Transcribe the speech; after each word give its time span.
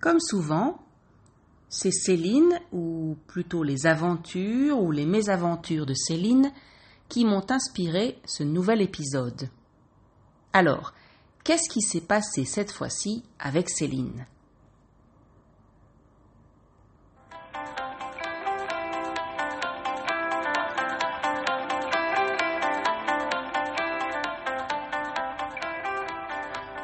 Comme 0.00 0.20
souvent, 0.20 0.78
c'est 1.68 1.92
Céline, 1.92 2.58
ou 2.72 3.16
plutôt 3.26 3.62
les 3.62 3.86
aventures 3.86 4.80
ou 4.80 4.90
les 4.90 5.06
mésaventures 5.06 5.86
de 5.86 5.94
Céline, 5.94 6.50
qui 7.08 7.24
m'ont 7.24 7.44
inspiré 7.50 8.18
ce 8.24 8.42
nouvel 8.42 8.80
épisode. 8.80 9.50
Alors, 10.52 10.94
qu'est-ce 11.44 11.68
qui 11.68 11.82
s'est 11.82 12.00
passé 12.00 12.44
cette 12.44 12.72
fois-ci 12.72 13.24
avec 13.38 13.68
Céline? 13.68 14.26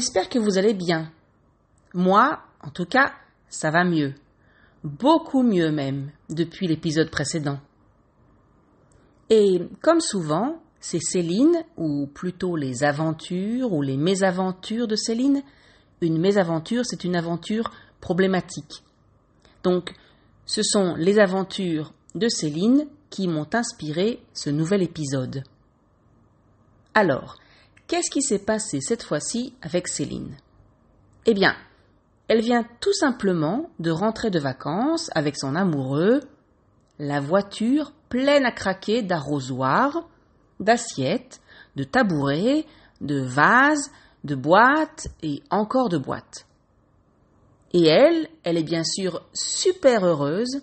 J'espère 0.00 0.30
que 0.30 0.38
vous 0.38 0.56
allez 0.56 0.72
bien. 0.72 1.12
Moi, 1.92 2.40
en 2.62 2.70
tout 2.70 2.86
cas, 2.86 3.12
ça 3.50 3.70
va 3.70 3.84
mieux. 3.84 4.14
Beaucoup 4.82 5.42
mieux 5.42 5.70
même 5.70 6.10
depuis 6.30 6.66
l'épisode 6.66 7.10
précédent. 7.10 7.58
Et 9.28 9.60
comme 9.82 10.00
souvent, 10.00 10.62
c'est 10.80 11.02
Céline, 11.02 11.54
ou 11.76 12.06
plutôt 12.06 12.56
les 12.56 12.82
aventures 12.82 13.74
ou 13.74 13.82
les 13.82 13.98
mésaventures 13.98 14.88
de 14.88 14.96
Céline. 14.96 15.42
Une 16.00 16.18
mésaventure, 16.18 16.86
c'est 16.86 17.04
une 17.04 17.14
aventure 17.14 17.70
problématique. 18.00 18.82
Donc, 19.64 19.92
ce 20.46 20.62
sont 20.62 20.94
les 20.94 21.18
aventures 21.18 21.92
de 22.14 22.30
Céline 22.30 22.86
qui 23.10 23.28
m'ont 23.28 23.48
inspiré 23.52 24.22
ce 24.32 24.48
nouvel 24.48 24.82
épisode. 24.82 25.44
Alors, 26.94 27.36
Qu'est-ce 27.90 28.10
qui 28.12 28.22
s'est 28.22 28.38
passé 28.38 28.80
cette 28.80 29.02
fois-ci 29.02 29.52
avec 29.62 29.88
Céline? 29.88 30.36
Eh 31.26 31.34
bien, 31.34 31.56
elle 32.28 32.40
vient 32.40 32.64
tout 32.80 32.92
simplement 32.92 33.68
de 33.80 33.90
rentrer 33.90 34.30
de 34.30 34.38
vacances 34.38 35.10
avec 35.16 35.36
son 35.36 35.56
amoureux, 35.56 36.20
la 37.00 37.18
voiture 37.18 37.92
pleine 38.08 38.44
à 38.44 38.52
craquer 38.52 39.02
d'arrosoirs, 39.02 40.08
d'assiettes, 40.60 41.40
de 41.74 41.82
tabourets, 41.82 42.64
de 43.00 43.20
vases, 43.20 43.90
de 44.22 44.36
boîtes 44.36 45.08
et 45.24 45.42
encore 45.50 45.88
de 45.88 45.98
boîtes. 45.98 46.46
Et 47.72 47.88
elle, 47.88 48.28
elle 48.44 48.56
est 48.56 48.62
bien 48.62 48.84
sûr 48.84 49.20
super 49.32 50.06
heureuse, 50.06 50.62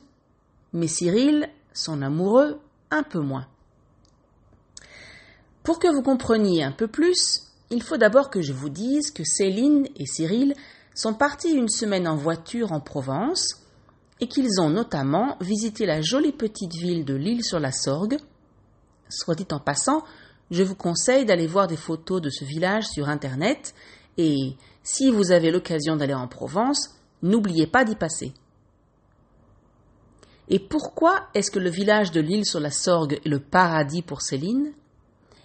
mais 0.71 0.87
Cyril, 0.87 1.49
son 1.73 2.01
amoureux, 2.01 2.61
un 2.89 3.03
peu 3.03 3.19
moins. 3.19 3.47
Pour 5.67 5.79
que 5.79 5.93
vous 5.93 6.01
compreniez 6.01 6.63
un 6.63 6.71
peu 6.71 6.87
plus, 6.87 7.41
il 7.71 7.83
faut 7.83 7.97
d'abord 7.97 8.29
que 8.29 8.41
je 8.41 8.53
vous 8.53 8.69
dise 8.69 9.11
que 9.11 9.25
Céline 9.25 9.85
et 9.97 10.05
Cyril 10.05 10.53
sont 10.95 11.13
partis 11.13 11.51
une 11.51 11.67
semaine 11.67 12.07
en 12.07 12.15
voiture 12.15 12.71
en 12.71 12.79
Provence 12.79 13.65
et 14.21 14.29
qu'ils 14.29 14.61
ont 14.61 14.69
notamment 14.69 15.35
visité 15.41 15.85
la 15.85 15.99
jolie 15.99 16.31
petite 16.31 16.71
ville 16.71 17.03
de 17.03 17.15
l'île 17.15 17.43
sur 17.43 17.59
la 17.59 17.73
Sorgue. 17.73 18.17
Soit 19.09 19.35
dit 19.35 19.47
en 19.51 19.59
passant, 19.59 20.05
je 20.51 20.63
vous 20.63 20.73
conseille 20.73 21.25
d'aller 21.25 21.47
voir 21.47 21.67
des 21.67 21.75
photos 21.75 22.21
de 22.21 22.29
ce 22.29 22.45
village 22.45 22.87
sur 22.87 23.09
Internet 23.09 23.75
et 24.15 24.55
si 24.83 25.11
vous 25.11 25.33
avez 25.33 25.51
l'occasion 25.51 25.97
d'aller 25.97 26.13
en 26.13 26.29
Provence, 26.29 26.91
n'oubliez 27.21 27.67
pas 27.67 27.83
d'y 27.83 27.97
passer. 27.97 28.31
Et 30.47 30.59
pourquoi 30.59 31.27
est-ce 31.33 31.51
que 31.51 31.59
le 31.59 31.69
village 31.69 32.13
de 32.13 32.21
l'île 32.21 32.45
sur 32.45 32.61
la 32.61 32.71
Sorgue 32.71 33.19
est 33.25 33.27
le 33.27 33.41
paradis 33.41 34.01
pour 34.01 34.21
Céline? 34.21 34.71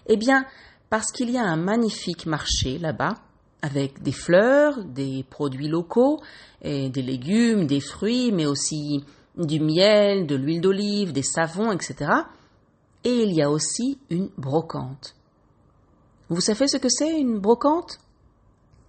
Eh 0.07 0.17
bien, 0.17 0.45
parce 0.91 1.11
qu'il 1.13 1.31
y 1.31 1.39
a 1.39 1.45
un 1.45 1.57
magnifique 1.57 2.27
marché 2.27 2.79
là-bas, 2.79 3.15
avec 3.63 4.03
des 4.03 4.13
fleurs, 4.13 4.85
des 4.85 5.25
produits 5.31 5.69
locaux, 5.69 6.21
des 6.63 6.91
légumes, 6.91 7.67
des 7.67 7.81
fruits, 7.81 8.33
mais 8.33 8.47
aussi 8.47 9.05
du 9.37 9.61
miel, 9.61 10.27
de 10.27 10.35
l'huile 10.35 10.61
d'olive, 10.61 11.13
des 11.13 11.23
savons, 11.23 11.73
etc. 11.73 12.11
Et 13.05 13.23
il 13.23 13.33
y 13.33 13.43
a 13.43 13.51
aussi 13.51 13.99
une 14.11 14.31
brocante. 14.37 15.15
Vous 16.29 16.41
savez 16.41 16.69
ce 16.69 16.77
que 16.77 16.89
c'est 16.89 17.21
une 17.21 17.39
brocante? 17.39 17.99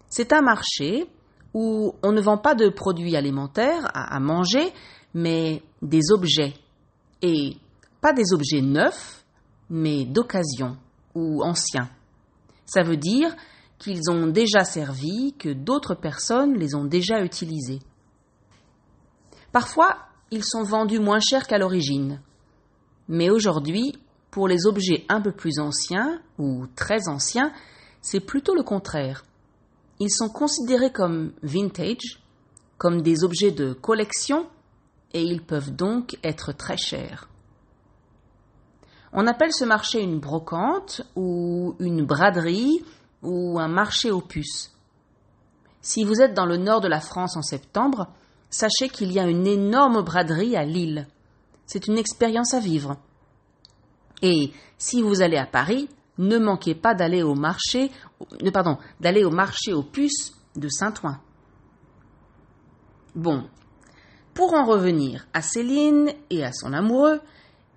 C'est 0.09 0.34
un 0.34 0.41
marché 0.41 1.07
où 1.53 1.96
on 2.03 2.12
ne 2.12 2.22
vend 2.22 2.38
pas 2.38 2.56
de 2.56 2.69
produits 2.69 3.16
alimentaires 3.16 3.90
à, 3.94 4.19
manger, 4.19 4.72
mais 5.13 5.62
des 5.81 6.12
objets. 6.12 6.53
Et 7.22 7.57
pas 8.02 8.13
des 8.13 8.34
objets 8.34 8.62
neufs, 8.62 9.23
mais 9.69 10.06
d'occasion 10.06 10.78
ou 11.16 11.44
anciens. 11.44 11.90
Ça 12.66 12.84
veut 12.84 12.97
dire 12.97 13.35
qu'ils 13.78 14.09
ont 14.09 14.28
déjà 14.28 14.63
servi, 14.63 15.34
que 15.38 15.50
d'autres 15.50 15.96
personnes 15.96 16.56
les 16.56 16.75
ont 16.75 16.85
déjà 16.85 17.22
utilisés. 17.22 17.79
Parfois, 19.52 19.97
ils 20.31 20.44
sont 20.44 20.63
vendus 20.63 21.00
moins 21.00 21.19
cher 21.19 21.47
qu'à 21.47 21.57
l'origine. 21.57 22.22
Mais 23.07 23.29
aujourd'hui, 23.29 23.94
pour 24.31 24.47
les 24.47 24.66
objets 24.66 25.06
un 25.09 25.22
peu 25.22 25.31
plus 25.31 25.59
anciens 25.59 26.22
ou 26.40 26.66
très 26.75 27.07
anciens, 27.07 27.52
c'est 28.02 28.19
plutôt 28.19 28.56
le 28.56 28.63
contraire. 28.63 29.25
Ils 30.00 30.09
sont 30.09 30.29
considérés 30.29 30.91
comme 30.91 31.34
vintage, 31.44 32.23
comme 32.78 33.02
des 33.02 33.23
objets 33.23 33.52
de 33.52 33.73
collection, 33.73 34.47
et 35.13 35.22
ils 35.22 35.44
peuvent 35.44 35.75
donc 35.75 36.18
être 36.23 36.52
très 36.52 36.78
chers. 36.78 37.29
On 39.13 39.28
appelle 39.28 39.53
ce 39.53 39.63
marché 39.63 40.01
une 40.01 40.19
brocante 40.19 41.01
ou 41.16 41.75
une 41.79 42.03
braderie 42.03 42.84
ou 43.22 43.59
un 43.59 43.68
marché 43.68 44.09
aux 44.09 44.22
puces. 44.22 44.72
Si 45.81 46.03
vous 46.03 46.22
êtes 46.22 46.34
dans 46.34 46.47
le 46.47 46.57
nord 46.57 46.81
de 46.81 46.88
la 46.88 47.00
France 47.00 47.38
en 47.38 47.44
septembre, 47.44 48.07
sachez 48.50 48.90
qu'il 48.90 49.12
y 49.12 49.19
a 49.19 49.28
une 49.28 49.46
énorme 49.46 50.02
braderie 50.02 50.56
à 50.56 50.66
Lille. 50.66 51.07
C'est 51.68 51.88
une 51.88 51.97
expérience 51.97 52.56
à 52.56 52.59
vivre. 52.59 52.97
Et 54.23 54.52
si 54.79 55.02
vous 55.03 55.22
allez 55.22 55.38
à 55.38 55.46
Paris, 55.46 55.90
ne 56.18 56.40
manquez 56.40 56.73
pas 56.73 56.96
d'aller 56.96 57.22
au 57.22 57.35
marché, 57.35 57.91
d'aller 59.00 59.23
au 59.23 59.31
marché 59.31 59.73
aux 59.73 59.84
puces 59.84 60.34
de 60.56 60.69
Saint-Ouen. 60.69 61.18
Bon, 63.16 63.47
pour 64.34 64.53
en 64.53 64.66
revenir 64.66 65.28
à 65.34 65.41
Céline 65.41 66.09
et 66.31 66.44
à 66.44 66.52
son 66.52 66.73
amoureux, 66.73 67.19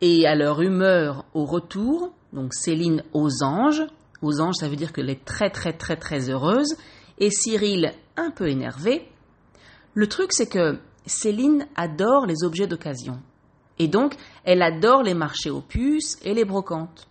et 0.00 0.26
à 0.26 0.34
leur 0.34 0.60
humeur 0.62 1.24
au 1.34 1.44
retour, 1.44 2.12
donc 2.32 2.54
Céline 2.54 3.02
aux 3.12 3.42
anges, 3.42 3.84
aux 4.22 4.40
anges 4.40 4.56
ça 4.58 4.68
veut 4.68 4.76
dire 4.76 4.92
qu'elle 4.92 5.10
est 5.10 5.24
très 5.24 5.50
très 5.50 5.72
très 5.72 5.96
très 5.96 6.30
heureuse, 6.30 6.76
et 7.18 7.30
Cyril 7.30 7.92
un 8.16 8.30
peu 8.30 8.48
énervé, 8.48 9.08
le 9.94 10.06
truc 10.06 10.32
c'est 10.32 10.48
que 10.48 10.78
Céline 11.06 11.66
adore 11.76 12.26
les 12.26 12.44
objets 12.44 12.66
d'occasion. 12.66 13.20
Et 13.78 13.88
donc, 13.88 14.14
elle 14.44 14.62
adore 14.62 15.02
les 15.02 15.14
marchés 15.14 15.50
aux 15.50 15.60
puces 15.60 16.18
et 16.24 16.34
les 16.34 16.44
brocantes. 16.44 17.06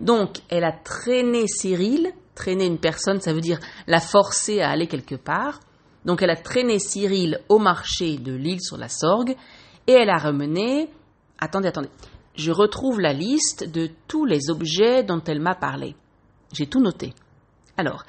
Donc, 0.00 0.38
elle 0.48 0.64
a 0.64 0.72
traîné 0.72 1.46
Cyril, 1.46 2.12
traîner 2.34 2.66
une 2.66 2.78
personne, 2.78 3.20
ça 3.20 3.32
veut 3.32 3.40
dire 3.40 3.60
la 3.86 4.00
forcer 4.00 4.60
à 4.60 4.70
aller 4.70 4.86
quelque 4.86 5.14
part. 5.14 5.60
Donc, 6.04 6.22
elle 6.22 6.30
a 6.30 6.36
traîné 6.36 6.78
Cyril 6.78 7.40
au 7.48 7.58
marché 7.58 8.16
de 8.16 8.32
l'île 8.32 8.60
sur 8.60 8.76
la 8.76 8.88
Sorgue 8.88 9.36
et 9.86 9.92
elle 9.92 10.10
a 10.10 10.18
remené 10.18 10.88
Attendez, 11.44 11.68
attendez. 11.68 11.90
Je 12.36 12.50
retrouve 12.50 13.00
la 13.00 13.12
liste 13.12 13.70
de 13.70 13.90
tous 14.08 14.24
les 14.24 14.48
objets 14.48 15.04
dont 15.04 15.22
elle 15.26 15.40
m'a 15.40 15.54
parlé. 15.54 15.94
J'ai 16.54 16.66
tout 16.66 16.80
noté. 16.80 17.12
Alors, 17.76 18.04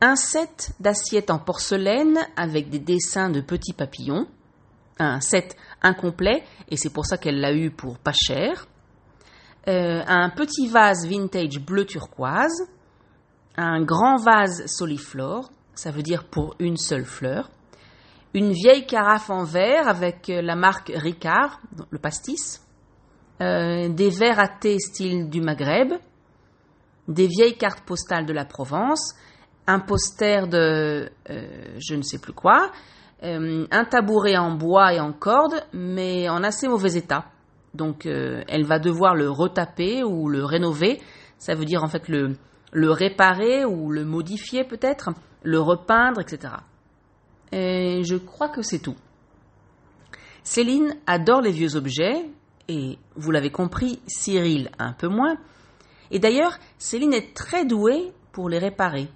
un 0.00 0.16
set 0.16 0.70
d'assiettes 0.80 1.30
en 1.30 1.38
porcelaine 1.38 2.18
avec 2.34 2.70
des 2.70 2.78
dessins 2.78 3.28
de 3.28 3.42
petits 3.42 3.74
papillons, 3.74 4.26
un 4.98 5.20
set 5.20 5.54
incomplet, 5.82 6.42
et 6.70 6.78
c'est 6.78 6.88
pour 6.88 7.04
ça 7.04 7.18
qu'elle 7.18 7.40
l'a 7.40 7.52
eu 7.52 7.70
pour 7.70 7.98
pas 7.98 8.14
cher, 8.14 8.66
euh, 9.68 10.02
un 10.06 10.30
petit 10.30 10.66
vase 10.66 11.06
vintage 11.06 11.60
bleu 11.60 11.84
turquoise, 11.84 12.68
un 13.58 13.82
grand 13.82 14.16
vase 14.16 14.64
soliflore, 14.64 15.50
ça 15.74 15.90
veut 15.90 16.02
dire 16.02 16.24
pour 16.24 16.54
une 16.58 16.78
seule 16.78 17.04
fleur, 17.04 17.50
une 18.32 18.52
vieille 18.52 18.86
carafe 18.86 19.28
en 19.28 19.44
verre 19.44 19.88
avec 19.88 20.28
la 20.28 20.56
marque 20.56 20.90
Ricard, 20.94 21.60
le 21.90 21.98
pastis, 21.98 22.62
euh, 23.40 23.88
des 23.88 24.10
verres 24.10 24.40
à 24.40 24.48
thé 24.48 24.78
style 24.78 25.28
du 25.28 25.40
Maghreb, 25.40 25.92
des 27.06 27.26
vieilles 27.26 27.56
cartes 27.56 27.84
postales 27.84 28.26
de 28.26 28.32
la 28.32 28.44
Provence, 28.44 29.14
un 29.66 29.80
poster 29.80 30.48
de 30.48 31.10
euh, 31.30 31.76
je 31.78 31.94
ne 31.94 32.02
sais 32.02 32.18
plus 32.18 32.32
quoi, 32.32 32.70
euh, 33.22 33.66
un 33.70 33.84
tabouret 33.84 34.36
en 34.36 34.54
bois 34.54 34.94
et 34.94 35.00
en 35.00 35.12
corde, 35.12 35.62
mais 35.72 36.28
en 36.28 36.42
assez 36.42 36.68
mauvais 36.68 36.94
état. 36.94 37.26
Donc 37.74 38.06
euh, 38.06 38.42
elle 38.48 38.64
va 38.64 38.78
devoir 38.78 39.14
le 39.14 39.30
retaper 39.30 40.04
ou 40.04 40.28
le 40.28 40.44
rénover. 40.44 41.00
Ça 41.38 41.54
veut 41.54 41.64
dire 41.64 41.82
en 41.82 41.88
fait 41.88 42.08
le, 42.08 42.36
le 42.72 42.90
réparer 42.90 43.64
ou 43.64 43.90
le 43.90 44.04
modifier 44.04 44.64
peut-être, 44.64 45.10
le 45.42 45.60
repeindre, 45.60 46.20
etc. 46.20 46.54
Et 47.52 48.02
je 48.04 48.16
crois 48.16 48.48
que 48.48 48.62
c'est 48.62 48.78
tout. 48.80 48.96
Céline 50.42 50.94
adore 51.06 51.40
les 51.40 51.52
vieux 51.52 51.76
objets, 51.76 52.24
et 52.68 52.98
vous 53.16 53.30
l'avez 53.30 53.50
compris, 53.50 54.00
Cyril 54.06 54.70
un 54.78 54.92
peu 54.92 55.08
moins. 55.08 55.36
Et 56.10 56.18
d'ailleurs, 56.18 56.58
Céline 56.78 57.14
est 57.14 57.34
très 57.34 57.64
douée 57.64 58.12
pour 58.32 58.48
les 58.48 58.58
réparer. 58.58 59.08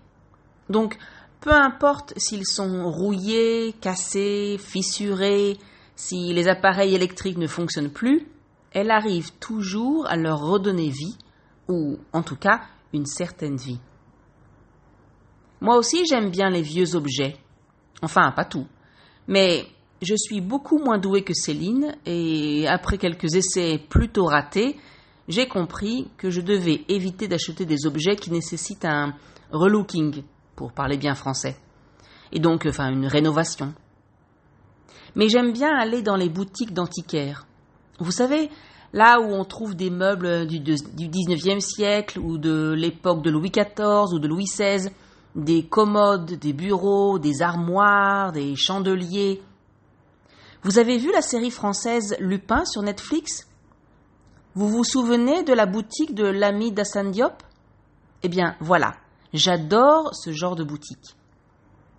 Donc, 0.68 0.98
peu 1.40 1.52
importe 1.52 2.14
s'ils 2.16 2.46
sont 2.46 2.90
rouillés, 2.90 3.74
cassés, 3.80 4.58
fissurés, 4.58 5.58
si 5.96 6.32
les 6.32 6.48
appareils 6.48 6.94
électriques 6.94 7.38
ne 7.38 7.46
fonctionnent 7.46 7.92
plus, 7.92 8.26
elle 8.72 8.90
arrive 8.90 9.32
toujours 9.38 10.06
à 10.06 10.16
leur 10.16 10.40
redonner 10.40 10.88
vie, 10.88 11.16
ou 11.68 11.98
en 12.12 12.22
tout 12.22 12.36
cas 12.36 12.62
une 12.92 13.06
certaine 13.06 13.56
vie. 13.56 13.80
Moi 15.60 15.76
aussi 15.76 16.04
j'aime 16.06 16.30
bien 16.30 16.50
les 16.50 16.62
vieux 16.62 16.96
objets. 16.96 17.36
Enfin, 18.02 18.32
pas 18.32 18.44
tout. 18.44 18.66
Mais 19.28 19.66
je 20.02 20.14
suis 20.16 20.40
beaucoup 20.40 20.78
moins 20.78 20.98
douée 20.98 21.22
que 21.22 21.32
Céline, 21.32 21.96
et 22.04 22.66
après 22.68 22.98
quelques 22.98 23.34
essais 23.34 23.80
plutôt 23.88 24.26
ratés, 24.26 24.76
j'ai 25.28 25.46
compris 25.46 26.08
que 26.18 26.28
je 26.28 26.40
devais 26.40 26.84
éviter 26.88 27.28
d'acheter 27.28 27.64
des 27.64 27.86
objets 27.86 28.16
qui 28.16 28.30
nécessitent 28.30 28.84
un 28.84 29.14
relooking, 29.52 30.22
pour 30.56 30.72
parler 30.72 30.96
bien 30.96 31.14
français. 31.14 31.56
Et 32.32 32.40
donc, 32.40 32.66
enfin, 32.68 32.90
une 32.90 33.06
rénovation. 33.06 33.74
Mais 35.14 35.28
j'aime 35.28 35.52
bien 35.52 35.74
aller 35.74 36.02
dans 36.02 36.16
les 36.16 36.28
boutiques 36.28 36.72
d'antiquaires. 36.72 37.46
Vous 37.98 38.10
savez, 38.10 38.48
là 38.92 39.20
où 39.20 39.24
on 39.24 39.44
trouve 39.44 39.74
des 39.74 39.90
meubles 39.90 40.46
du, 40.46 40.58
19e 40.60 41.60
siècle 41.60 42.18
ou 42.18 42.38
de 42.38 42.72
l'époque 42.72 43.22
de 43.22 43.30
Louis 43.30 43.50
XIV 43.50 44.12
ou 44.14 44.18
de 44.18 44.28
Louis 44.28 44.44
XVI, 44.44 44.90
des 45.34 45.64
commodes, 45.64 46.32
des 46.32 46.52
bureaux, 46.52 47.18
des 47.18 47.42
armoires, 47.42 48.32
des 48.32 48.54
chandeliers. 48.56 49.40
Vous 50.64 50.78
avez 50.78 50.96
vu 50.96 51.10
la 51.10 51.22
série 51.22 51.50
française 51.50 52.14
Lupin 52.20 52.64
sur 52.64 52.82
Netflix? 52.82 53.48
Vous 54.54 54.68
vous 54.68 54.84
souvenez 54.84 55.42
de 55.42 55.52
la 55.52 55.66
boutique 55.66 56.14
de 56.14 56.24
l'ami 56.24 56.70
d'Assane 56.70 57.10
Diop? 57.10 57.42
Eh 58.22 58.28
bien, 58.28 58.54
voilà, 58.60 58.94
j'adore 59.32 60.14
ce 60.14 60.30
genre 60.30 60.54
de 60.54 60.62
boutique. 60.62 61.16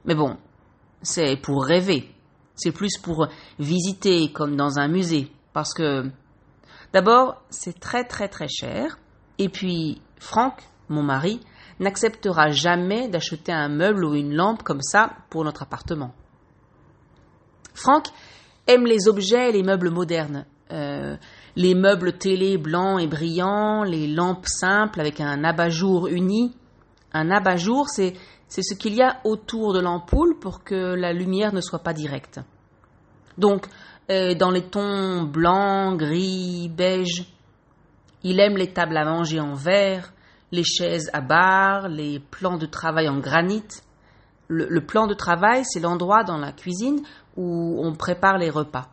Mais 0.05 0.15
bon, 0.15 0.37
c'est 1.01 1.35
pour 1.35 1.65
rêver. 1.65 2.09
C'est 2.55 2.71
plus 2.71 2.97
pour 2.97 3.27
visiter 3.59 4.31
comme 4.31 4.55
dans 4.55 4.79
un 4.79 4.87
musée. 4.87 5.29
Parce 5.51 5.73
que, 5.73 6.09
d'abord, 6.93 7.41
c'est 7.49 7.77
très 7.77 8.05
très 8.05 8.29
très 8.29 8.47
cher. 8.47 8.97
Et 9.39 9.49
puis, 9.49 10.01
Franck, 10.19 10.63
mon 10.87 11.03
mari, 11.03 11.41
n'acceptera 11.81 12.51
jamais 12.51 13.09
d'acheter 13.09 13.51
un 13.51 13.67
meuble 13.67 14.05
ou 14.05 14.15
une 14.15 14.33
lampe 14.33 14.63
comme 14.63 14.81
ça 14.81 15.11
pour 15.29 15.43
notre 15.43 15.63
appartement. 15.63 16.13
Franck 17.73 18.07
aime 18.67 18.85
les 18.85 19.07
objets 19.07 19.49
et 19.49 19.51
les 19.51 19.63
meubles 19.63 19.89
modernes. 19.89 20.45
Euh, 20.71 21.15
les 21.55 21.75
meubles 21.75 22.13
télé 22.13 22.57
blancs 22.57 22.99
et 23.01 23.07
brillants, 23.07 23.83
les 23.83 24.07
lampes 24.07 24.47
simples 24.47 24.99
avec 24.99 25.21
un 25.21 25.43
abat-jour 25.43 26.07
uni. 26.07 26.55
Un 27.13 27.29
abat-jour, 27.29 27.89
c'est 27.89 28.15
ce 28.49 28.73
qu'il 28.73 28.95
y 28.95 29.01
a 29.01 29.19
autour 29.23 29.73
de 29.73 29.79
l'ampoule 29.79 30.39
pour 30.39 30.63
que 30.63 30.95
la 30.95 31.13
lumière 31.13 31.53
ne 31.53 31.61
soit 31.61 31.83
pas 31.83 31.93
directe. 31.93 32.39
Donc, 33.37 33.67
euh, 34.09 34.33
dans 34.35 34.51
les 34.51 34.63
tons 34.63 35.23
blanc, 35.23 35.95
gris, 35.95 36.69
beige. 36.69 37.25
Il 38.23 38.39
aime 38.39 38.57
les 38.57 38.71
tables 38.73 38.97
à 38.97 39.05
manger 39.05 39.39
en 39.39 39.53
verre, 39.53 40.13
les 40.51 40.63
chaises 40.63 41.09
à 41.13 41.21
barres, 41.21 41.89
les 41.89 42.19
plans 42.19 42.57
de 42.57 42.65
travail 42.65 43.09
en 43.09 43.19
granit. 43.19 43.63
Le, 44.49 44.85
plan 44.85 45.07
de 45.07 45.13
travail, 45.13 45.63
c'est 45.65 45.79
l'endroit 45.79 46.23
dans 46.23 46.37
la 46.37 46.51
cuisine 46.51 47.01
où 47.35 47.79
on 47.83 47.93
prépare 47.93 48.37
les 48.37 48.49
repas. 48.49 48.89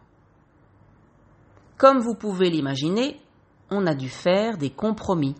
Comme 1.76 1.98
vous 1.98 2.14
pouvez 2.14 2.50
l'imaginer, 2.50 3.20
on 3.70 3.86
a 3.86 3.94
dû 3.94 4.08
faire 4.08 4.58
des 4.58 4.70
compromis. 4.70 5.34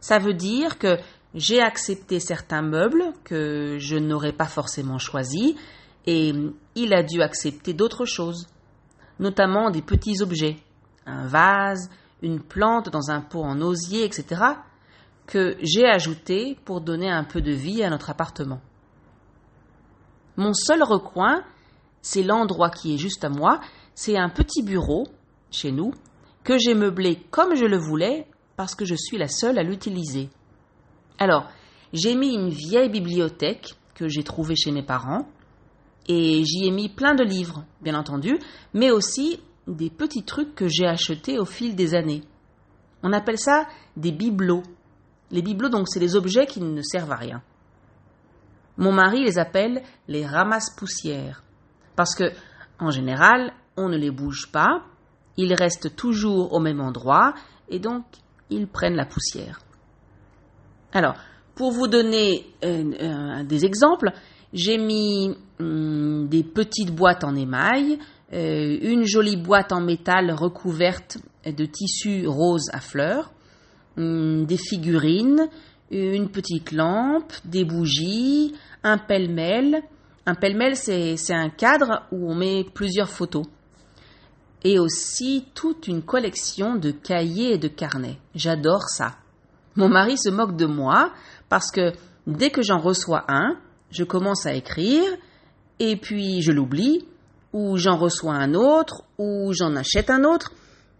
Ça 0.00 0.18
veut 0.18 0.34
dire 0.34 0.78
que 0.78 0.98
j'ai 1.34 1.60
accepté 1.60 2.20
certains 2.20 2.62
meubles 2.62 3.12
que 3.24 3.76
je 3.78 3.96
n'aurais 3.96 4.32
pas 4.32 4.46
forcément 4.46 4.98
choisis 4.98 5.54
et 6.06 6.32
il 6.74 6.94
a 6.94 7.02
dû 7.02 7.22
accepter 7.22 7.74
d'autres 7.74 8.04
choses, 8.04 8.46
notamment 9.18 9.70
des 9.70 9.82
petits 9.82 10.22
objets, 10.22 10.56
un 11.06 11.26
vase, 11.26 11.90
une 12.22 12.40
plante 12.40 12.90
dans 12.90 13.10
un 13.10 13.20
pot 13.20 13.42
en 13.42 13.60
osier, 13.60 14.04
etc., 14.04 14.42
que 15.26 15.56
j'ai 15.60 15.84
ajouté 15.84 16.56
pour 16.64 16.80
donner 16.80 17.10
un 17.10 17.24
peu 17.24 17.42
de 17.42 17.52
vie 17.52 17.82
à 17.82 17.90
notre 17.90 18.08
appartement. 18.10 18.60
Mon 20.36 20.54
seul 20.54 20.82
recoin, 20.82 21.42
c'est 22.02 22.22
l'endroit 22.22 22.70
qui 22.70 22.94
est 22.94 22.98
juste 22.98 23.24
à 23.24 23.28
moi, 23.28 23.60
c'est 23.94 24.16
un 24.16 24.28
petit 24.28 24.62
bureau, 24.62 25.06
chez 25.50 25.72
nous, 25.72 25.92
que 26.44 26.58
j'ai 26.58 26.74
meublé 26.74 27.20
comme 27.30 27.54
je 27.54 27.64
le 27.64 27.78
voulais 27.78 28.26
parce 28.56 28.74
que 28.74 28.84
je 28.84 28.94
suis 28.94 29.18
la 29.18 29.28
seule 29.28 29.58
à 29.58 29.62
l'utiliser. 29.62 30.30
Alors, 31.18 31.48
j'ai 31.92 32.14
mis 32.14 32.34
une 32.34 32.50
vieille 32.50 32.90
bibliothèque 32.90 33.74
que 33.94 34.08
j'ai 34.08 34.22
trouvée 34.22 34.56
chez 34.56 34.72
mes 34.72 34.82
parents, 34.82 35.26
et 36.08 36.42
j'y 36.44 36.66
ai 36.66 36.70
mis 36.70 36.88
plein 36.88 37.14
de 37.14 37.22
livres, 37.22 37.64
bien 37.82 37.94
entendu, 37.94 38.38
mais 38.72 38.90
aussi 38.90 39.40
des 39.66 39.90
petits 39.90 40.24
trucs 40.24 40.54
que 40.54 40.68
j'ai 40.68 40.86
achetés 40.86 41.38
au 41.38 41.44
fil 41.44 41.76
des 41.76 41.94
années. 41.94 42.22
On 43.02 43.12
appelle 43.12 43.38
ça 43.38 43.66
des 43.96 44.12
bibelots. 44.12 44.62
Les 45.30 45.42
bibelots, 45.42 45.68
donc, 45.68 45.88
c'est 45.88 46.00
des 46.00 46.16
objets 46.16 46.46
qui 46.46 46.60
ne 46.60 46.82
servent 46.82 47.12
à 47.12 47.16
rien. 47.16 47.42
Mon 48.78 48.92
mari 48.92 49.22
les 49.22 49.38
appelle 49.38 49.82
les 50.06 50.24
ramasse-poussières. 50.24 51.42
Parce 51.98 52.14
que, 52.14 52.30
en 52.78 52.92
général, 52.92 53.52
on 53.76 53.88
ne 53.88 53.96
les 53.96 54.12
bouge 54.12 54.52
pas, 54.52 54.84
ils 55.36 55.52
restent 55.52 55.96
toujours 55.96 56.52
au 56.52 56.60
même 56.60 56.80
endroit, 56.80 57.34
et 57.68 57.80
donc, 57.80 58.04
ils 58.50 58.68
prennent 58.68 58.94
la 58.94 59.04
poussière. 59.04 59.58
Alors, 60.92 61.16
pour 61.56 61.72
vous 61.72 61.88
donner 61.88 62.46
euh, 62.64 62.84
euh, 63.00 63.42
des 63.42 63.64
exemples, 63.64 64.12
j'ai 64.52 64.78
mis 64.78 65.34
hum, 65.58 66.28
des 66.28 66.44
petites 66.44 66.94
boîtes 66.94 67.24
en 67.24 67.34
émail, 67.34 67.98
euh, 68.32 68.78
une 68.80 69.04
jolie 69.04 69.36
boîte 69.36 69.72
en 69.72 69.80
métal 69.80 70.30
recouverte 70.30 71.18
de 71.44 71.64
tissu 71.64 72.28
rose 72.28 72.70
à 72.72 72.78
fleurs, 72.78 73.32
Hum, 73.98 74.46
des 74.46 74.58
figurines, 74.58 75.48
une 75.90 76.28
petite 76.28 76.70
lampe, 76.70 77.32
des 77.44 77.64
bougies, 77.64 78.54
un 78.84 78.96
pêle-mêle. 78.96 79.82
Un 80.28 80.34
pêle-mêle, 80.34 80.76
c'est 80.76 81.32
un 81.32 81.48
cadre 81.48 82.02
où 82.12 82.30
on 82.30 82.34
met 82.34 82.66
plusieurs 82.74 83.08
photos. 83.08 83.46
Et 84.62 84.78
aussi 84.78 85.46
toute 85.54 85.88
une 85.88 86.02
collection 86.02 86.76
de 86.76 86.90
cahiers 86.90 87.54
et 87.54 87.58
de 87.58 87.68
carnets. 87.68 88.18
J'adore 88.34 88.90
ça. 88.90 89.16
Mon 89.74 89.88
mari 89.88 90.18
se 90.18 90.28
moque 90.28 90.54
de 90.54 90.66
moi 90.66 91.14
parce 91.48 91.70
que 91.70 91.92
dès 92.26 92.50
que 92.50 92.60
j'en 92.60 92.76
reçois 92.76 93.24
un, 93.28 93.56
je 93.90 94.04
commence 94.04 94.44
à 94.44 94.52
écrire 94.52 95.02
et 95.78 95.96
puis 95.96 96.42
je 96.42 96.52
l'oublie, 96.52 97.06
ou 97.54 97.78
j'en 97.78 97.96
reçois 97.96 98.34
un 98.34 98.52
autre, 98.52 99.04
ou 99.16 99.54
j'en 99.54 99.76
achète 99.76 100.10
un 100.10 100.24
autre, 100.24 100.52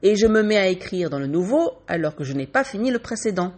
et 0.02 0.16
je 0.16 0.26
me 0.26 0.42
mets 0.42 0.56
à 0.56 0.68
écrire 0.68 1.10
dans 1.10 1.18
le 1.18 1.26
nouveau 1.26 1.72
alors 1.86 2.16
que 2.16 2.24
je 2.24 2.32
n'ai 2.32 2.46
pas 2.46 2.64
fini 2.64 2.90
le 2.90 2.98
précédent. 2.98 3.52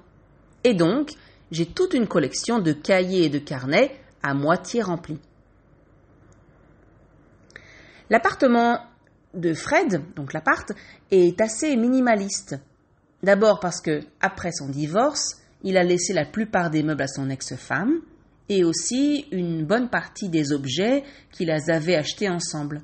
Et 0.65 0.75
donc, 0.75 1.13
j'ai 1.53 1.67
toute 1.67 1.95
une 1.95 2.09
collection 2.09 2.59
de 2.59 2.73
cahiers 2.73 3.27
et 3.27 3.31
de 3.31 3.39
carnets 3.39 3.97
à 4.25 4.35
moitié 4.35 4.83
remplis. 4.83 5.21
L'appartement 8.11 8.81
de 9.35 9.55
Fred, 9.55 10.03
donc 10.17 10.33
l'appart, 10.33 10.73
est 11.11 11.41
assez 11.41 11.77
minimaliste. 11.77 12.57
D'abord 13.23 13.61
parce 13.61 13.81
que, 13.81 14.03
après 14.21 14.51
son 14.53 14.69
divorce, 14.69 15.41
il 15.63 15.77
a 15.77 15.85
laissé 15.85 16.13
la 16.13 16.25
plupart 16.25 16.71
des 16.71 16.83
meubles 16.83 17.03
à 17.03 17.09
son 17.09 17.31
ex-femme 17.31 18.01
et 18.49 18.65
aussi 18.65 19.27
une 19.31 19.65
bonne 19.65 19.89
partie 19.89 20.29
des 20.29 20.53
objets 20.53 21.05
qu'ils 21.31 21.51
avaient 21.51 21.95
achetés 21.95 22.29
ensemble. 22.29 22.83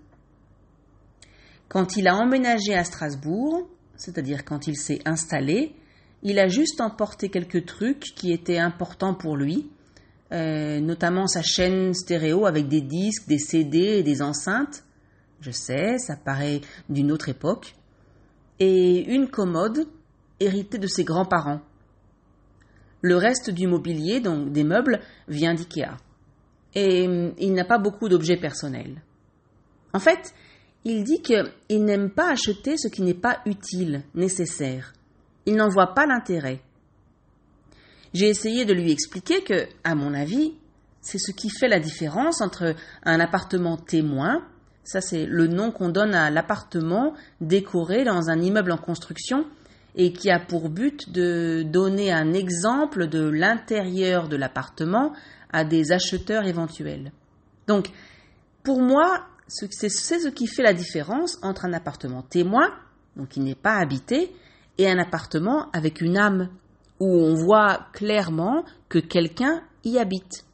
Quand 1.68 1.96
il 1.96 2.06
a 2.06 2.14
emménagé 2.14 2.74
à 2.74 2.84
Strasbourg, 2.84 3.68
c'est-à-dire 3.96 4.44
quand 4.44 4.68
il 4.68 4.76
s'est 4.76 5.00
installé, 5.04 5.74
il 6.22 6.38
a 6.38 6.46
juste 6.46 6.80
emporté 6.80 7.28
quelques 7.28 7.66
trucs 7.66 8.04
qui 8.14 8.32
étaient 8.32 8.58
importants 8.58 9.14
pour 9.14 9.36
lui, 9.36 9.70
euh, 10.32 10.80
notamment 10.80 11.26
sa 11.26 11.42
chaîne 11.42 11.94
stéréo 11.94 12.46
avec 12.46 12.68
des 12.68 12.80
disques, 12.80 13.26
des 13.26 13.38
CD 13.38 13.78
et 13.78 14.02
des 14.02 14.22
enceintes. 14.22 14.84
Je 15.40 15.50
sais, 15.50 15.98
ça 15.98 16.16
paraît 16.16 16.60
d'une 16.88 17.12
autre 17.12 17.28
époque. 17.28 17.74
Et 18.58 19.04
une 19.12 19.28
commode 19.28 19.86
héritée 20.40 20.78
de 20.78 20.86
ses 20.86 21.04
grands-parents. 21.04 21.60
Le 23.02 23.16
reste 23.16 23.50
du 23.50 23.66
mobilier, 23.66 24.20
donc 24.20 24.52
des 24.52 24.64
meubles, 24.64 25.00
vient 25.28 25.54
d'IKEA. 25.54 25.96
Et 26.74 27.04
il 27.38 27.52
n'a 27.52 27.64
pas 27.64 27.78
beaucoup 27.78 28.08
d'objets 28.08 28.36
personnels. 28.36 29.02
En 29.92 29.98
fait, 29.98 30.34
il 30.84 31.04
dit 31.04 31.22
qu'il 31.22 31.84
n'aime 31.84 32.10
pas 32.10 32.30
acheter 32.30 32.76
ce 32.76 32.88
qui 32.88 33.02
n'est 33.02 33.14
pas 33.14 33.40
utile, 33.46 34.02
nécessaire. 34.14 34.92
Il 35.44 35.56
n'en 35.56 35.68
voit 35.68 35.94
pas 35.94 36.06
l'intérêt. 36.06 36.60
J'ai 38.14 38.28
essayé 38.28 38.64
de 38.64 38.72
lui 38.72 38.92
expliquer 38.92 39.42
que, 39.42 39.66
à 39.84 39.94
mon 39.94 40.14
avis, 40.14 40.54
c'est 41.00 41.18
ce 41.18 41.32
qui 41.32 41.50
fait 41.50 41.68
la 41.68 41.80
différence 41.80 42.40
entre 42.40 42.74
un 43.04 43.20
appartement 43.20 43.76
témoin, 43.76 44.46
ça 44.86 45.00
c'est 45.00 45.26
le 45.26 45.46
nom 45.46 45.70
qu'on 45.70 45.88
donne 45.88 46.14
à 46.14 46.30
l'appartement 46.30 47.14
décoré 47.40 48.04
dans 48.04 48.30
un 48.30 48.40
immeuble 48.40 48.72
en 48.72 48.78
construction 48.78 49.44
et 49.96 50.12
qui 50.12 50.30
a 50.30 50.38
pour 50.38 50.68
but 50.68 51.10
de 51.10 51.62
donner 51.62 52.12
un 52.12 52.32
exemple 52.34 53.08
de 53.08 53.28
l'intérieur 53.28 54.28
de 54.28 54.36
l'appartement 54.36 55.12
à 55.52 55.64
des 55.64 55.90
acheteurs 55.90 56.44
éventuels. 56.44 57.12
Donc, 57.66 57.88
pour 58.62 58.82
moi, 58.82 59.26
c'est 59.48 59.88
ce 59.88 60.28
qui 60.28 60.46
fait 60.46 60.62
la 60.62 60.74
différence 60.74 61.38
entre 61.42 61.64
un 61.64 61.72
appartement 61.72 62.22
témoin, 62.22 62.68
donc 63.16 63.30
qui 63.30 63.40
n'est 63.40 63.54
pas 63.54 63.76
habité, 63.76 64.32
et 64.78 64.90
un 64.90 64.98
appartement 64.98 65.70
avec 65.72 66.02
une 66.02 66.18
âme, 66.18 66.50
où 67.00 67.06
on 67.06 67.34
voit 67.34 67.86
clairement 67.92 68.64
que 68.88 68.98
quelqu'un 68.98 69.62
y 69.84 69.98
habite. 69.98 70.44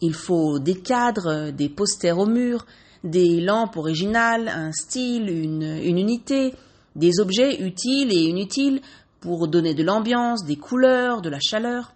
Il 0.00 0.14
faut 0.14 0.58
des 0.58 0.80
cadres, 0.80 1.50
des 1.50 1.68
posters 1.68 2.18
au 2.18 2.26
mur, 2.26 2.66
des 3.06 3.40
lampes 3.40 3.76
originales, 3.76 4.48
un 4.48 4.72
style, 4.72 5.30
une, 5.30 5.62
une 5.62 5.98
unité, 5.98 6.54
des 6.96 7.20
objets 7.20 7.62
utiles 7.62 8.12
et 8.12 8.28
inutiles 8.28 8.80
pour 9.20 9.48
donner 9.48 9.74
de 9.74 9.82
l'ambiance, 9.82 10.44
des 10.44 10.56
couleurs, 10.56 11.22
de 11.22 11.28
la 11.28 11.38
chaleur. 11.40 11.94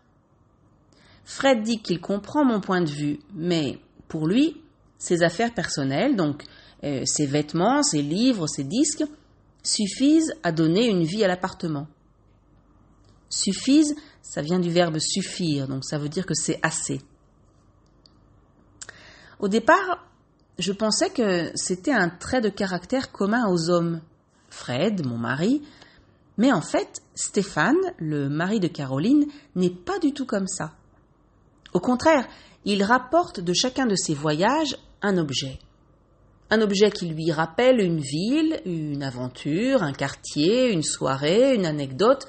Fred 1.25 1.63
dit 1.63 1.81
qu'il 1.81 2.01
comprend 2.01 2.45
mon 2.45 2.61
point 2.61 2.81
de 2.81 2.91
vue, 2.91 3.21
mais 3.35 3.79
pour 4.09 4.27
lui, 4.27 4.57
ses 4.99 5.23
affaires 5.23 5.55
personnelles, 5.55 6.17
donc 6.17 6.45
euh, 6.85 7.03
ses 7.05 7.27
vêtements, 7.27 7.83
ses 7.83 8.03
livres, 8.03 8.47
ses 8.47 8.65
disques, 8.65 9.05
suffisent 9.63 10.35
à 10.43 10.53
donner 10.53 10.89
une 10.89 11.05
vie 11.05 11.25
à 11.25 11.29
l'appartement. 11.29 11.87
Suffisent, 13.29 13.95
ça 14.23 14.43
vient 14.43 14.59
du 14.59 14.71
verbe 14.71 14.99
suffire, 14.99 15.69
donc 15.69 15.85
ça 15.85 15.99
veut 15.99 16.09
dire 16.09 16.27
que 16.27 16.35
c'est 16.35 16.59
assez. 16.63 17.01
Au 19.39 19.49
départ, 19.49 20.05
je 20.61 20.73
pensais 20.73 21.11
que 21.11 21.51
c'était 21.55 21.93
un 21.93 22.09
trait 22.09 22.41
de 22.41 22.49
caractère 22.49 23.11
commun 23.13 23.49
aux 23.49 23.71
hommes. 23.71 24.01
Fred, 24.51 25.07
mon 25.07 25.17
mari, 25.17 25.63
mais 26.37 26.53
en 26.53 26.61
fait, 26.61 27.01
Stéphane, 27.15 27.81
le 27.99 28.29
mari 28.29 28.61
de 28.61 28.69
Caroline, 28.69 29.27
n'est 29.55 29.71
pas 29.71 29.99
du 29.99 30.13
tout 30.13 30.27
comme 30.27 30.49
ça. 30.49 30.73
Au 31.73 31.81
contraire, 31.81 32.27
il 32.65 32.83
rapporte 32.83 33.41
de 33.41 33.53
chacun 33.53 33.87
de 33.87 33.95
ses 33.95 34.15
voyages 34.15 34.77
un 35.03 35.17
objet. 35.19 35.59
Un 36.51 36.61
objet 36.61 36.91
qui 36.91 37.07
lui 37.07 37.31
rappelle 37.31 37.81
une 37.81 38.01
ville, 38.01 38.61
une 38.67 39.03
aventure, 39.03 39.83
un 39.83 39.93
quartier, 39.93 40.73
une 40.73 40.83
soirée, 40.83 41.55
une 41.55 41.65
anecdote, 41.65 42.27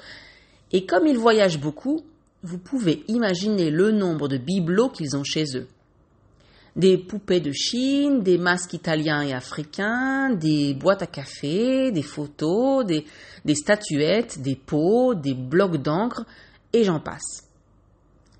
et 0.70 0.86
comme 0.86 1.06
ils 1.06 1.18
voyagent 1.18 1.60
beaucoup, 1.60 2.02
vous 2.42 2.58
pouvez 2.58 3.04
imaginer 3.08 3.70
le 3.70 3.90
nombre 3.90 4.28
de 4.28 4.38
bibelots 4.38 4.90
qu'ils 4.90 5.16
ont 5.16 5.24
chez 5.24 5.44
eux. 5.56 5.68
Des 6.74 6.96
poupées 6.96 7.40
de 7.40 7.52
Chine, 7.52 8.22
des 8.22 8.38
masques 8.38 8.72
italiens 8.72 9.22
et 9.22 9.32
africains, 9.32 10.30
des 10.30 10.74
boîtes 10.74 11.02
à 11.02 11.06
café, 11.06 11.92
des 11.92 12.02
photos, 12.02 12.86
des, 12.86 13.04
statuettes, 13.54 14.40
des 14.40 14.56
pots, 14.56 15.14
des 15.14 15.34
blocs 15.34 15.76
d'encre, 15.76 16.24
et 16.72 16.84
j'en 16.84 17.00
passe. 17.00 17.48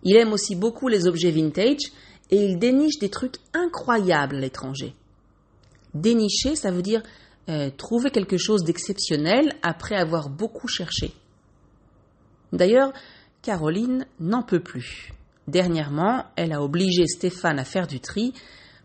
Il 0.03 0.17
aime 0.17 0.33
aussi 0.33 0.57
beaucoup 0.57 0.89
les 0.89 1.07
objets 1.07 1.31
vintage 1.31 1.93
et 2.31 2.45
il 2.45 2.59
déniche 2.59 2.99
des 2.99 3.11
trucs 3.11 3.37
incroyables 3.53 4.37
à 4.37 4.41
l'étranger. 4.41 4.95
Dénicher, 5.95 6.57
ça 6.57 6.71
veut 6.71 6.83
dire 6.83 7.03
euh, 7.49 7.71
trouver 7.77 8.11
quelque 8.11 8.39
chose 8.39 8.65
d'exceptionnel 8.65 9.53
après 9.63 9.97
avoir 9.97 10.31
beaucoup 10.31 10.69
cherché. 10.69 11.13
D'ailleurs, 12.53 12.93
Caroline 13.43 14.07
n'en 14.21 14.43
peut 14.43 14.61
plus. 14.61 15.13
Dernièrement, 15.49 16.27
elle 16.37 16.53
a 16.53 16.63
obligé 16.63 17.07
Stéphane 17.07 17.59
à 17.59 17.65
faire 17.65 17.87
du 17.87 18.01
tri 18.01 18.33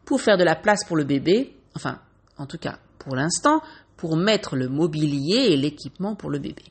pour 0.06 0.22
faire 0.22 0.38
de 0.38 0.44
la 0.44 0.56
place 0.56 0.86
pour 0.86 0.98
le 0.98 1.04
bébé, 1.04 1.54
enfin, 1.76 2.00
en 2.38 2.46
tout 2.46 2.58
cas, 2.58 2.80
pour 2.98 3.16
l'instant, 3.16 3.62
pour 3.96 4.16
mettre 4.16 4.56
le 4.56 4.70
mobilier 4.70 5.52
et 5.52 5.58
l'équipement 5.58 6.16
pour 6.16 6.30
le 6.30 6.40
bébé. 6.40 6.64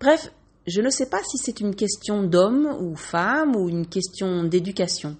Bref, 0.00 0.32
je 0.66 0.80
ne 0.80 0.90
sais 0.90 1.08
pas 1.08 1.20
si 1.22 1.38
c'est 1.38 1.60
une 1.60 1.74
question 1.74 2.22
d'homme 2.22 2.66
ou 2.80 2.96
femme 2.96 3.54
ou 3.56 3.68
une 3.68 3.86
question 3.86 4.44
d'éducation. 4.44 5.16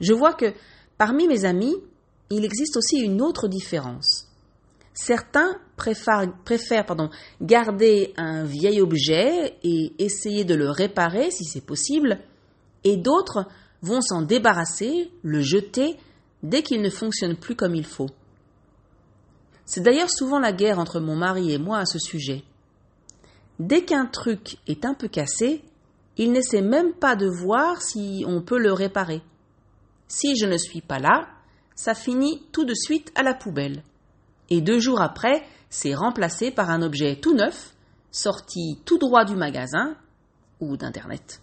Je 0.00 0.12
vois 0.12 0.32
que 0.32 0.52
parmi 0.98 1.28
mes 1.28 1.44
amis, 1.44 1.74
il 2.30 2.44
existe 2.44 2.76
aussi 2.76 2.98
une 2.98 3.22
autre 3.22 3.46
différence. 3.46 4.25
Certains 4.98 5.58
préfèrent, 5.76 6.86
garder 7.42 8.14
un 8.16 8.44
vieil 8.44 8.80
objet 8.80 9.58
et 9.62 9.92
essayer 9.98 10.44
de 10.46 10.54
le 10.54 10.70
réparer 10.70 11.30
si 11.30 11.44
c'est 11.44 11.64
possible, 11.64 12.18
et 12.82 12.96
d'autres 12.96 13.46
vont 13.82 14.00
s'en 14.00 14.22
débarrasser, 14.22 15.10
le 15.22 15.42
jeter 15.42 15.98
dès 16.42 16.62
qu'il 16.62 16.80
ne 16.80 16.88
fonctionne 16.88 17.36
plus 17.36 17.54
comme 17.54 17.74
il 17.74 17.84
faut. 17.84 18.08
C'est 19.66 19.82
d'ailleurs 19.82 20.10
souvent 20.10 20.38
la 20.38 20.52
guerre 20.52 20.78
entre 20.78 20.98
mon 20.98 21.14
mari 21.14 21.52
et 21.52 21.58
moi 21.58 21.76
à 21.76 21.84
ce 21.84 21.98
sujet. 21.98 22.42
Dès 23.58 23.84
qu'un 23.84 24.06
truc 24.06 24.56
est 24.66 24.86
un 24.86 24.94
peu 24.94 25.08
cassé, 25.08 25.62
il 26.16 26.32
n'essaie 26.32 26.62
même 26.62 26.94
pas 26.94 27.16
de 27.16 27.28
voir 27.28 27.82
si 27.82 28.24
on 28.26 28.40
peut 28.40 28.58
le 28.58 28.72
réparer. 28.72 29.20
Si 30.08 30.36
je 30.36 30.46
ne 30.46 30.56
suis 30.56 30.80
pas 30.80 30.98
là, 30.98 31.28
ça 31.74 31.94
finit 31.94 32.46
tout 32.50 32.64
de 32.64 32.74
suite 32.74 33.12
à 33.14 33.22
la 33.22 33.34
poubelle 33.34 33.82
et 34.50 34.60
deux 34.60 34.78
jours 34.78 35.00
après, 35.00 35.44
c'est 35.70 35.94
remplacé 35.94 36.50
par 36.50 36.70
un 36.70 36.82
objet 36.82 37.16
tout 37.16 37.34
neuf, 37.34 37.74
sorti 38.10 38.80
tout 38.84 38.98
droit 38.98 39.24
du 39.24 39.36
magasin 39.36 39.96
ou 40.60 40.76
d'Internet. 40.76 41.42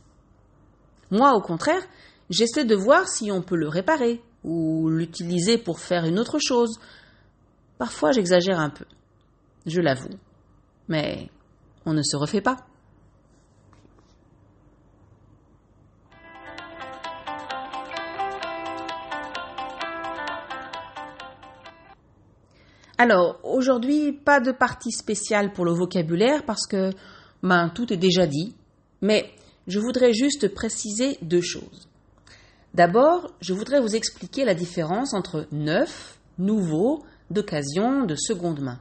Moi, 1.12 1.34
au 1.34 1.42
contraire, 1.42 1.82
j'essaie 2.30 2.66
de 2.66 2.76
voir 2.76 3.08
si 3.08 3.32
on 3.32 3.42
peut 3.42 3.56
le 3.56 3.68
réparer 3.68 4.22
ou 4.44 4.90
l'utiliser 4.90 5.58
pour 5.58 5.80
faire 5.80 6.06
une 6.06 6.20
autre 6.20 6.40
chose. 6.40 6.80
Parfois, 7.78 8.12
j'exagère 8.12 8.60
un 8.60 8.70
peu, 8.70 8.86
je 9.66 9.82
l'avoue, 9.82 10.18
mais 10.88 11.30
on 11.86 11.94
ne 11.94 12.02
se 12.02 12.16
refait 12.16 12.42
pas. 12.42 12.58
Alors, 23.04 23.42
aujourd'hui, 23.44 24.14
pas 24.14 24.40
de 24.40 24.54
partie 24.54 24.94
spéciale 24.94 25.52
pour 25.52 25.66
le 25.66 25.74
vocabulaire 25.74 26.46
parce 26.46 26.66
que 26.66 26.92
ben, 27.42 27.68
tout 27.68 27.92
est 27.92 27.98
déjà 27.98 28.28
dit, 28.28 28.56
mais 29.02 29.30
je 29.68 29.78
voudrais 29.82 30.14
juste 30.14 30.48
préciser 30.54 31.18
deux 31.22 31.42
choses. 31.42 31.90
D'abord, 32.74 33.34
je 33.42 33.52
voudrais 33.52 33.82
vous 33.82 33.98
expliquer 33.98 34.46
la 34.46 34.54
différence 34.54 35.14
entre 35.14 35.48
neuf, 35.52 36.18
nouveau, 36.38 37.04
d'occasion, 37.30 38.06
de 38.06 38.16
seconde 38.16 38.62
main. 38.62 38.80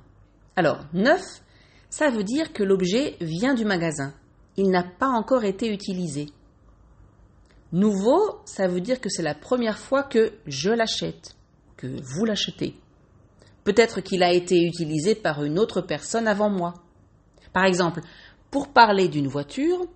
Alors, 0.54 0.78
neuf, 0.92 1.42
ça 1.90 2.08
veut 2.08 2.22
dire 2.22 2.52
que 2.52 2.62
l'objet 2.62 3.16
vient 3.20 3.54
du 3.54 3.64
magasin. 3.64 4.14
Il 4.56 4.70
n'a 4.70 4.84
pas 4.84 5.08
encore 5.08 5.42
été 5.42 5.68
utilisé. 5.68 6.26
Nouveau, 7.72 8.38
ça 8.44 8.68
veut 8.68 8.80
dire 8.80 9.00
que 9.00 9.08
c'est 9.08 9.24
la 9.24 9.34
première 9.34 9.80
fois 9.80 10.04
que 10.04 10.34
je 10.46 10.70
l'achète, 10.70 11.34
que 11.76 11.88
vous 11.88 12.24
l'achetez. 12.24 12.76
Peut-être 13.64 14.00
qu'il 14.00 14.22
a 14.22 14.32
été 14.32 14.64
utilisé 14.66 15.14
par 15.14 15.44
une 15.44 15.58
autre 15.58 15.80
personne 15.80 16.26
avant 16.26 16.50
moi. 16.50 16.74
Par 17.52 17.64
exemple, 17.64 18.00
pour 18.50 18.68
parler 18.68 19.08
d'une 19.08 19.28
voiture, 19.28 19.86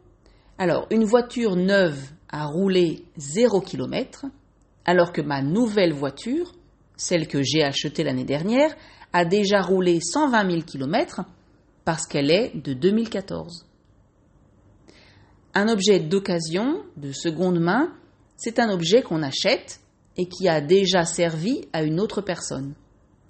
alors 0.59 0.87
une 0.91 1.05
voiture 1.05 1.57
neuve 1.57 2.01
a 2.29 2.47
roulé 2.47 3.05
0 3.17 3.61
km, 3.61 4.27
alors 4.85 5.13
que 5.13 5.21
ma 5.21 5.43
nouvelle 5.43 5.93
voiture, 5.93 6.53
celle 6.97 7.27
que 7.27 7.43
j'ai 7.43 7.65
achetée 7.65 8.05
l'année 8.05 8.25
dernière, 8.25 8.75
a 9.13 9.25
déjà 9.25 9.63
roulé 9.63 9.99
120 10.01 10.51
000 10.51 10.63
km 10.63 11.23
parce 11.85 12.07
qu'elle 12.07 12.31
est 12.31 12.53
de 12.55 12.73
2014. 12.73 13.67
Un 15.55 15.69
objet 15.69 16.01
d'occasion, 16.01 16.83
de 16.97 17.13
seconde 17.13 17.59
main, 17.59 17.93
c'est 18.37 18.59
un 18.59 18.71
objet 18.71 19.03
qu'on 19.03 19.23
achète 19.23 19.81
et 20.17 20.27
qui 20.29 20.49
a 20.49 20.61
déjà 20.61 21.05
servi 21.05 21.67
à 21.73 21.83
une 21.83 22.01
autre 22.01 22.21
personne 22.21 22.75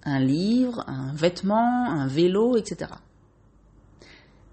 un 0.06 0.20
livre, 0.20 0.84
un 0.86 1.12
vêtement, 1.12 1.90
un 1.90 2.06
vélo, 2.06 2.56
etc. 2.56 2.92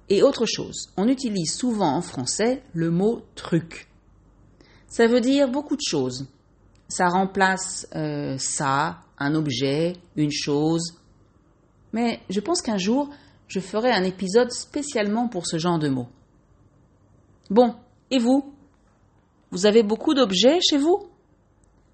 Et 0.09 0.21
autre 0.23 0.45
chose, 0.45 0.89
on 0.97 1.07
utilise 1.07 1.55
souvent 1.55 1.95
en 1.95 2.01
français 2.01 2.63
le 2.73 2.89
mot 2.89 3.21
truc. 3.35 3.87
Ça 4.87 5.07
veut 5.07 5.21
dire 5.21 5.49
beaucoup 5.49 5.75
de 5.75 5.81
choses. 5.81 6.27
Ça 6.89 7.07
remplace 7.07 7.87
euh, 7.95 8.37
ça, 8.37 8.99
un 9.17 9.35
objet, 9.35 9.95
une 10.15 10.31
chose. 10.31 10.95
Mais 11.93 12.19
je 12.29 12.39
pense 12.39 12.61
qu'un 12.61 12.77
jour, 12.77 13.09
je 13.47 13.59
ferai 13.59 13.91
un 13.91 14.03
épisode 14.03 14.51
spécialement 14.51 15.27
pour 15.27 15.47
ce 15.47 15.57
genre 15.57 15.79
de 15.79 15.87
mots. 15.89 16.09
Bon, 17.49 17.75
et 18.11 18.19
vous? 18.19 18.53
Vous 19.51 19.65
avez 19.65 19.83
beaucoup 19.83 20.13
d'objets 20.13 20.59
chez 20.67 20.77
vous? 20.77 21.07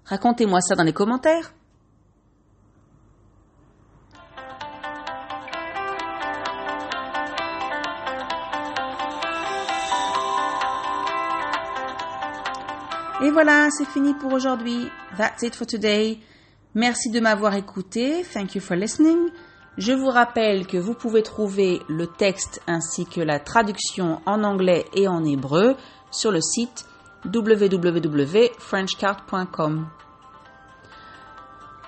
Racontez-moi 0.04 0.60
ça 0.60 0.74
dans 0.74 0.82
les 0.82 0.92
commentaires. 0.92 1.52
Et 13.22 13.30
voilà, 13.30 13.68
c'est 13.70 13.84
fini 13.84 14.14
pour 14.14 14.32
aujourd'hui. 14.32 14.90
That's 15.18 15.42
it 15.42 15.54
for 15.54 15.66
today. 15.66 16.20
Merci 16.74 17.10
de 17.10 17.20
m'avoir 17.20 17.54
écouté. 17.54 18.24
Thank 18.24 18.54
you 18.54 18.62
for 18.62 18.76
listening. 18.76 19.28
Je 19.76 19.92
vous 19.92 20.08
rappelle 20.08 20.66
que 20.66 20.78
vous 20.78 20.94
pouvez 20.94 21.22
trouver 21.22 21.82
le 21.88 22.06
texte 22.06 22.62
ainsi 22.66 23.04
que 23.04 23.20
la 23.20 23.38
traduction 23.38 24.22
en 24.24 24.42
anglais 24.42 24.86
et 24.94 25.06
en 25.06 25.22
hébreu 25.24 25.76
sur 26.10 26.30
le 26.30 26.40
site 26.40 26.86
www.frenchcart.com. 27.26 29.90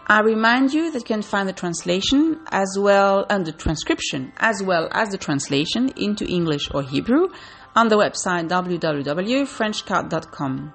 I 0.08 0.20
remind 0.20 0.74
you 0.74 0.90
that 0.90 0.98
you 0.98 1.06
can 1.06 1.22
find 1.22 1.48
the 1.48 1.54
translation 1.54 2.40
as 2.50 2.76
well 2.78 3.24
and 3.30 3.44
the 3.44 3.56
transcription 3.56 4.32
as 4.38 4.62
well 4.62 4.90
as 4.92 5.08
the 5.08 5.16
translation 5.18 5.90
into 5.96 6.26
English 6.26 6.68
or 6.74 6.82
Hebrew 6.82 7.28
on 7.74 7.88
the 7.88 7.96
website 7.96 8.48
www.frenchcart.com. 8.48 10.72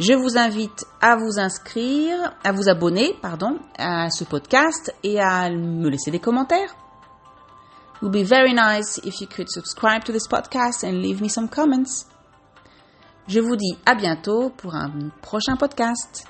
Je 0.00 0.14
vous 0.14 0.38
invite 0.38 0.86
à 1.02 1.14
vous 1.16 1.38
inscrire, 1.38 2.34
à 2.42 2.52
vous 2.52 2.70
abonner, 2.70 3.14
pardon, 3.20 3.58
à 3.76 4.08
ce 4.10 4.24
podcast 4.24 4.94
et 5.02 5.20
à 5.20 5.50
me 5.50 5.90
laisser 5.90 6.10
des 6.10 6.18
commentaires. 6.18 6.74
It 7.96 8.02
would 8.04 8.12
be 8.12 8.24
very 8.24 8.54
nice 8.54 8.98
if 9.04 9.20
you 9.20 9.26
could 9.26 9.50
subscribe 9.50 10.02
to 10.04 10.12
this 10.12 10.26
podcast 10.26 10.84
and 10.84 11.02
leave 11.02 11.20
me 11.20 11.28
some 11.28 11.50
comments. 11.50 12.06
Je 13.28 13.40
vous 13.40 13.56
dis 13.56 13.76
à 13.84 13.94
bientôt 13.94 14.48
pour 14.48 14.74
un 14.74 15.10
prochain 15.20 15.56
podcast. 15.56 16.24